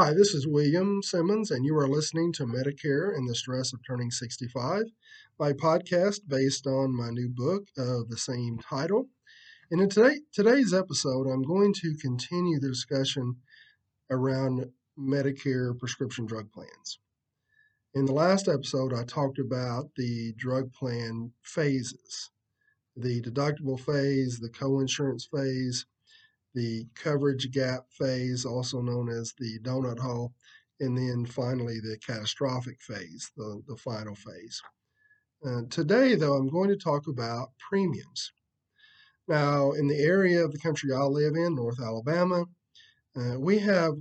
Hi, 0.00 0.14
this 0.14 0.32
is 0.32 0.46
William 0.46 1.02
Simmons, 1.02 1.50
and 1.50 1.64
you 1.64 1.76
are 1.76 1.88
listening 1.88 2.32
to 2.34 2.46
Medicare 2.46 3.12
and 3.16 3.28
the 3.28 3.34
Stress 3.34 3.72
of 3.72 3.80
Turning 3.84 4.12
65, 4.12 4.84
my 5.40 5.52
podcast 5.52 6.20
based 6.28 6.68
on 6.68 6.96
my 6.96 7.10
new 7.10 7.28
book 7.28 7.64
of 7.76 8.08
the 8.08 8.16
same 8.16 8.60
title. 8.60 9.08
And 9.72 9.80
in 9.80 9.88
today, 9.88 10.20
today's 10.32 10.72
episode, 10.72 11.26
I'm 11.26 11.42
going 11.42 11.74
to 11.80 11.96
continue 12.00 12.60
the 12.60 12.68
discussion 12.68 13.38
around 14.08 14.66
Medicare 14.96 15.76
prescription 15.76 16.26
drug 16.26 16.52
plans. 16.52 17.00
In 17.92 18.04
the 18.04 18.12
last 18.12 18.46
episode, 18.46 18.94
I 18.94 19.02
talked 19.02 19.40
about 19.40 19.90
the 19.96 20.32
drug 20.36 20.72
plan 20.74 21.32
phases 21.42 22.30
the 22.96 23.20
deductible 23.20 23.80
phase, 23.80 24.38
the 24.38 24.48
co-insurance 24.48 25.28
phase, 25.34 25.86
the 26.58 26.84
coverage 26.96 27.52
gap 27.52 27.84
phase, 27.88 28.44
also 28.44 28.80
known 28.80 29.08
as 29.08 29.32
the 29.38 29.60
donut 29.60 29.98
hole, 29.98 30.32
and 30.80 30.98
then 30.98 31.24
finally 31.24 31.78
the 31.78 31.96
catastrophic 32.04 32.82
phase, 32.82 33.30
the, 33.36 33.62
the 33.68 33.76
final 33.76 34.16
phase. 34.16 34.60
Uh, 35.46 35.62
today, 35.70 36.16
though, 36.16 36.34
I'm 36.34 36.48
going 36.48 36.68
to 36.68 36.76
talk 36.76 37.06
about 37.06 37.52
premiums. 37.60 38.32
Now, 39.28 39.70
in 39.72 39.86
the 39.86 40.00
area 40.00 40.44
of 40.44 40.50
the 40.50 40.58
country 40.58 40.92
I 40.92 41.02
live 41.02 41.36
in, 41.36 41.54
North 41.54 41.80
Alabama, 41.80 42.44
uh, 43.16 43.38
we 43.38 43.60
have 43.60 43.92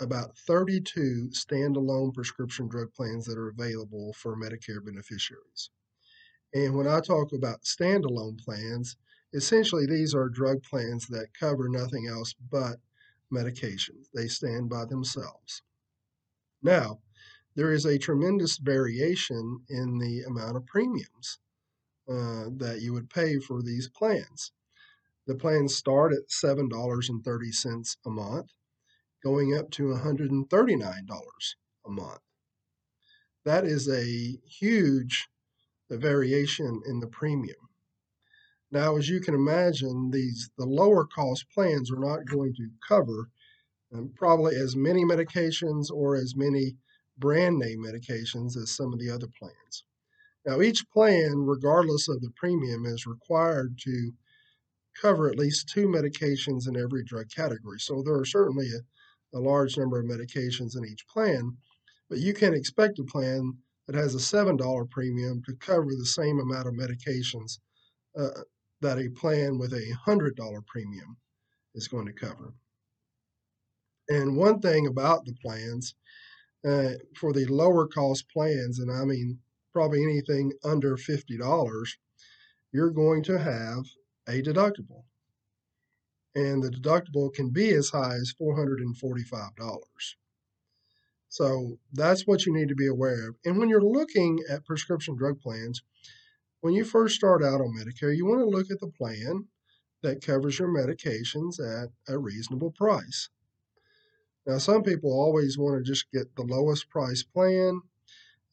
about 0.00 0.36
32 0.48 1.30
standalone 1.32 2.12
prescription 2.12 2.66
drug 2.66 2.92
plans 2.92 3.24
that 3.26 3.38
are 3.38 3.50
available 3.50 4.12
for 4.14 4.36
Medicare 4.36 4.84
beneficiaries. 4.84 5.70
And 6.54 6.74
when 6.74 6.88
I 6.88 6.98
talk 6.98 7.32
about 7.32 7.62
standalone 7.62 8.38
plans, 8.38 8.96
essentially 9.34 9.84
these 9.86 10.14
are 10.14 10.28
drug 10.28 10.62
plans 10.62 11.06
that 11.08 11.34
cover 11.38 11.68
nothing 11.68 12.06
else 12.06 12.34
but 12.50 12.76
medications. 13.32 14.08
They 14.14 14.28
stand 14.28 14.70
by 14.70 14.84
themselves. 14.84 15.62
Now, 16.62 17.00
there 17.56 17.72
is 17.72 17.84
a 17.84 17.98
tremendous 17.98 18.58
variation 18.58 19.60
in 19.68 19.98
the 19.98 20.22
amount 20.22 20.56
of 20.56 20.66
premiums 20.66 21.38
uh, 22.08 22.46
that 22.56 22.78
you 22.80 22.92
would 22.92 23.10
pay 23.10 23.38
for 23.38 23.62
these 23.62 23.88
plans. 23.88 24.52
The 25.26 25.34
plans 25.34 25.74
start 25.74 26.12
at 26.12 26.28
$7.30 26.28 27.96
a 28.06 28.10
month, 28.10 28.50
going 29.22 29.56
up 29.56 29.70
to 29.72 29.84
$139 29.84 31.08
a 31.86 31.90
month. 31.90 32.20
That 33.44 33.64
is 33.64 33.88
a 33.88 34.38
huge 34.46 35.28
variation 35.90 36.82
in 36.86 37.00
the 37.00 37.06
premium. 37.06 37.63
Now, 38.74 38.96
as 38.96 39.08
you 39.08 39.20
can 39.20 39.34
imagine, 39.34 40.10
these 40.10 40.50
the 40.58 40.66
lower 40.66 41.06
cost 41.06 41.48
plans 41.54 41.92
are 41.92 42.00
not 42.00 42.26
going 42.26 42.52
to 42.54 42.68
cover 42.86 43.30
um, 43.94 44.10
probably 44.16 44.56
as 44.56 44.74
many 44.74 45.04
medications 45.04 45.92
or 45.92 46.16
as 46.16 46.34
many 46.34 46.76
brand 47.16 47.56
name 47.56 47.84
medications 47.84 48.56
as 48.56 48.72
some 48.72 48.92
of 48.92 48.98
the 48.98 49.10
other 49.10 49.28
plans. 49.38 49.84
Now, 50.44 50.60
each 50.60 50.90
plan, 50.90 51.34
regardless 51.36 52.08
of 52.08 52.20
the 52.20 52.32
premium, 52.34 52.84
is 52.84 53.06
required 53.06 53.78
to 53.84 54.12
cover 55.00 55.30
at 55.30 55.38
least 55.38 55.68
two 55.68 55.86
medications 55.86 56.66
in 56.66 56.76
every 56.76 57.04
drug 57.04 57.26
category. 57.30 57.78
So 57.78 58.02
there 58.02 58.18
are 58.18 58.24
certainly 58.24 58.66
a, 58.72 59.38
a 59.38 59.40
large 59.40 59.78
number 59.78 60.00
of 60.00 60.06
medications 60.06 60.76
in 60.76 60.84
each 60.84 61.06
plan, 61.06 61.56
but 62.08 62.18
you 62.18 62.34
can 62.34 62.52
expect 62.52 62.98
a 62.98 63.04
plan 63.04 63.52
that 63.86 63.94
has 63.94 64.16
a 64.16 64.18
$7 64.18 64.90
premium 64.90 65.44
to 65.46 65.54
cover 65.54 65.90
the 65.90 66.06
same 66.06 66.40
amount 66.40 66.66
of 66.66 66.74
medications 66.74 67.60
uh, 68.18 68.42
that 68.84 68.98
a 68.98 69.08
plan 69.08 69.58
with 69.58 69.72
a 69.72 69.96
$100 70.06 70.66
premium 70.66 71.16
is 71.74 71.88
going 71.88 72.06
to 72.06 72.12
cover. 72.12 72.54
And 74.08 74.36
one 74.36 74.60
thing 74.60 74.86
about 74.86 75.24
the 75.24 75.34
plans, 75.34 75.94
uh, 76.66 76.92
for 77.16 77.32
the 77.32 77.46
lower 77.46 77.86
cost 77.86 78.28
plans, 78.30 78.78
and 78.78 78.90
I 78.90 79.04
mean 79.04 79.38
probably 79.72 80.02
anything 80.02 80.52
under 80.62 80.96
$50, 80.96 81.88
you're 82.72 82.90
going 82.90 83.22
to 83.24 83.38
have 83.38 83.84
a 84.28 84.42
deductible. 84.42 85.04
And 86.34 86.62
the 86.62 86.70
deductible 86.70 87.32
can 87.32 87.50
be 87.50 87.70
as 87.70 87.90
high 87.90 88.14
as 88.14 88.34
$445. 88.40 90.14
So 91.28 91.78
that's 91.92 92.26
what 92.26 92.44
you 92.44 92.52
need 92.52 92.68
to 92.68 92.74
be 92.74 92.86
aware 92.86 93.28
of. 93.28 93.36
And 93.44 93.58
when 93.58 93.68
you're 93.68 93.80
looking 93.80 94.40
at 94.48 94.64
prescription 94.64 95.16
drug 95.16 95.40
plans, 95.40 95.82
when 96.64 96.72
you 96.72 96.82
first 96.82 97.14
start 97.14 97.42
out 97.42 97.60
on 97.60 97.76
Medicare, 97.76 98.16
you 98.16 98.24
want 98.24 98.40
to 98.40 98.46
look 98.46 98.70
at 98.70 98.80
the 98.80 98.90
plan 98.96 99.44
that 100.02 100.24
covers 100.24 100.58
your 100.58 100.68
medications 100.68 101.60
at 101.60 101.90
a 102.08 102.16
reasonable 102.16 102.70
price. 102.70 103.28
Now, 104.46 104.56
some 104.56 104.82
people 104.82 105.12
always 105.12 105.58
want 105.58 105.76
to 105.76 105.92
just 105.92 106.10
get 106.10 106.34
the 106.36 106.42
lowest 106.42 106.88
price 106.88 107.22
plan, 107.22 107.82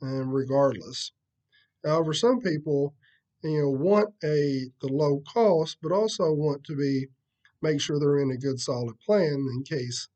and 0.02 0.34
regardless. 0.34 1.14
However, 1.86 2.14
some 2.14 2.42
people, 2.42 2.96
you 3.46 3.62
know, 3.62 3.70
want 3.70 4.14
a 4.26 4.66
the 4.82 4.90
low 4.90 5.22
cost, 5.22 5.78
but 5.82 5.94
also 5.94 6.34
want 6.34 6.66
to 6.66 6.76
be 6.76 7.08
make 7.62 7.80
sure 7.80 7.98
they're 7.98 8.20
in 8.20 8.32
a 8.32 8.38
good 8.38 8.60
solid 8.60 9.00
plan 9.00 9.48
in 9.56 9.64
case 9.64 10.10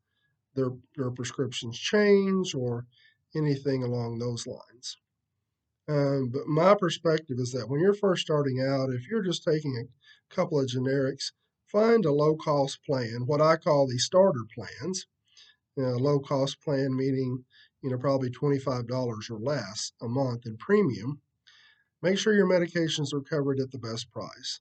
their, 0.54 0.72
their 0.96 1.10
prescriptions 1.10 1.78
change 1.78 2.54
or 2.54 2.84
anything 3.34 3.82
along 3.82 4.18
those 4.18 4.46
lines. 4.46 4.98
Um, 5.88 6.30
but 6.32 6.46
my 6.46 6.74
perspective 6.74 7.38
is 7.38 7.52
that 7.52 7.68
when 7.68 7.80
you're 7.80 7.94
first 7.94 8.22
starting 8.22 8.60
out, 8.60 8.90
if 8.90 9.08
you're 9.08 9.22
just 9.22 9.44
taking 9.44 9.76
a 9.76 10.34
couple 10.34 10.58
of 10.60 10.66
generics, 10.66 11.32
find 11.66 12.04
a 12.04 12.12
low 12.12 12.36
cost 12.36 12.82
plan, 12.84 13.22
what 13.26 13.40
I 13.40 13.56
call 13.56 13.86
the 13.86 13.98
starter 13.98 14.44
plans. 14.54 15.06
You 15.76 15.84
know, 15.84 15.96
low 15.96 16.18
cost 16.20 16.60
plan 16.62 16.96
meaning, 16.96 17.44
you 17.82 17.90
know, 17.90 17.98
probably 17.98 18.30
$25 18.30 19.30
or 19.30 19.38
less 19.38 19.92
a 20.00 20.08
month 20.08 20.46
in 20.46 20.56
premium. 20.56 21.20
Make 22.02 22.18
sure 22.18 22.32
your 22.34 22.48
medications 22.48 23.12
are 23.12 23.20
covered 23.20 23.60
at 23.60 23.70
the 23.72 23.78
best 23.78 24.10
price 24.10 24.60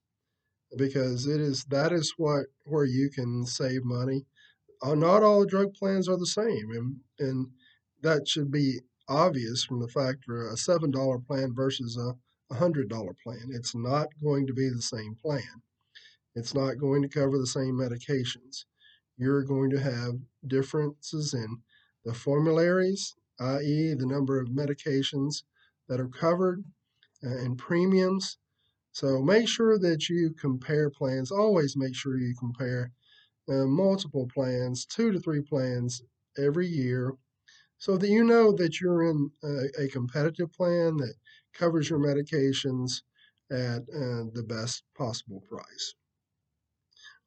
because 0.78 1.26
it 1.28 1.40
is 1.40 1.66
that 1.66 1.94
is 1.94 2.16
what 2.18 2.48
where 2.66 2.86
you 2.86 3.10
can 3.10 3.46
save 3.46 3.84
money 3.86 4.26
uh, 4.82 4.96
not 4.96 5.24
all 5.24 5.46
drug 5.46 5.74
plans 5.74 6.08
are 6.08 6.18
the 6.18 6.26
same, 6.26 6.72
and 6.72 6.98
and 7.20 7.48
that 8.02 8.28
should 8.28 8.52
be 8.52 8.82
obvious 9.08 9.64
from 9.64 9.80
the 9.80 9.88
fact 9.88 10.26
for 10.26 10.50
a 10.50 10.58
seven 10.58 10.92
dollar 10.92 11.20
plan 11.20 11.54
versus 11.54 11.98
a 11.98 12.56
hundred 12.56 12.90
dollar 12.90 13.16
plan. 13.24 13.50
It's 13.52 13.76
not 13.76 14.10
going 14.24 14.48
to 14.48 14.54
be 14.54 14.70
the 14.70 14.82
same 14.82 15.16
plan. 15.16 15.62
It's 16.36 16.54
not 16.54 16.78
going 16.78 17.02
to 17.02 17.08
cover 17.10 17.38
the 17.38 17.48
same 17.48 17.76
medications. 17.76 18.66
You're 19.18 19.44
going 19.44 19.70
to 19.72 19.80
have 19.80 20.16
differences 20.46 21.34
in 21.34 21.58
the 22.04 22.14
formularies, 22.14 23.16
i.e., 23.40 23.94
the 23.94 24.06
number 24.06 24.40
of 24.40 24.50
medications 24.50 25.44
that 25.88 26.00
are 26.00 26.10
covered, 26.10 26.64
and 27.22 27.58
premiums. 27.58 28.38
So 28.92 29.22
make 29.22 29.48
sure 29.48 29.80
that 29.80 30.10
you 30.10 30.34
compare 30.40 30.90
plans. 30.90 31.32
Always 31.32 31.76
make 31.76 31.96
sure 31.96 32.18
you 32.18 32.36
compare 32.38 32.92
uh, 33.50 33.66
multiple 33.66 34.28
plans, 34.34 34.86
two 34.86 35.12
to 35.12 35.20
three 35.20 35.42
plans 35.42 36.02
every 36.38 36.68
year, 36.68 37.14
so 37.86 37.98
that 37.98 38.10
you 38.10 38.24
know 38.24 38.52
that 38.52 38.82
you're 38.82 39.04
in 39.04 39.30
a, 39.44 39.84
a 39.84 39.88
competitive 39.90 40.52
plan 40.52 40.98
that 40.98 41.14
covers 41.54 41.88
your 41.88 42.00
medications 42.00 43.04
at 43.52 43.84
uh, 43.94 44.26
the 44.34 44.44
best 44.48 44.82
possible 44.98 45.44
price. 45.48 45.94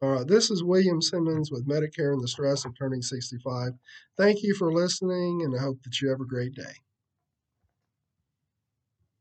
All 0.03 0.11
right, 0.11 0.27
this 0.27 0.51
is 0.51 0.65
William 0.65 1.01
Simmons 1.01 1.53
with 1.53 1.69
Medicare 1.69 2.13
and 2.13 2.21
the 2.21 2.27
Stress 2.27 2.65
of 2.65 2.77
Turning 2.77 3.03
65. 3.03 3.71
Thank 4.17 4.43
you 4.43 4.53
for 4.57 4.73
listening, 4.73 5.43
and 5.45 5.57
I 5.57 5.63
hope 5.63 5.81
that 5.85 6.01
you 6.01 6.09
have 6.09 6.21
a 6.21 6.25
great 6.25 6.55
day. 6.55 6.75